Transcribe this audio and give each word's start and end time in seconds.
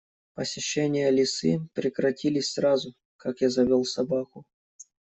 Посещения 0.33 1.11
лисы 1.11 1.59
прекратились 1.75 2.53
сразу, 2.53 2.95
как 3.17 3.41
я 3.41 3.51
завёл 3.51 3.85
собаку. 3.85 4.47